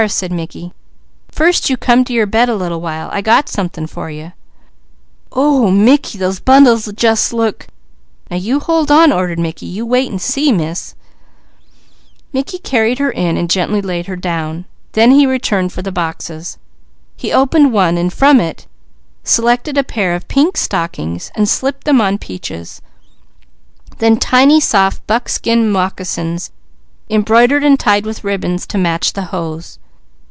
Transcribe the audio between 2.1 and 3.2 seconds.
your bed a little while.